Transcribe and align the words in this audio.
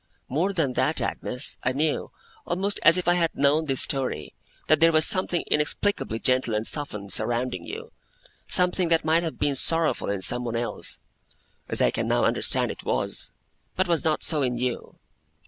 'More 0.27 0.51
than 0.51 0.73
that, 0.73 0.99
Agnes, 0.99 1.59
I 1.61 1.73
knew, 1.73 2.09
almost 2.47 2.79
as 2.81 2.97
if 2.97 3.07
I 3.07 3.13
had 3.13 3.35
known 3.35 3.65
this 3.65 3.83
story, 3.83 4.33
that 4.65 4.79
there 4.79 4.91
was 4.91 5.05
something 5.05 5.43
inexplicably 5.45 6.17
gentle 6.17 6.55
and 6.55 6.65
softened, 6.65 7.13
surrounding 7.13 7.65
you; 7.67 7.91
something 8.47 8.87
that 8.87 9.05
might 9.05 9.21
have 9.21 9.37
been 9.37 9.53
sorrowful 9.53 10.09
in 10.09 10.23
someone 10.23 10.55
else 10.55 11.01
(as 11.69 11.83
I 11.83 11.91
can 11.91 12.07
now 12.07 12.25
understand 12.25 12.71
it 12.71 12.83
was), 12.83 13.31
but 13.75 13.87
was 13.87 14.03
not 14.03 14.23
so 14.23 14.41
in 14.41 14.57
you. 14.57 14.97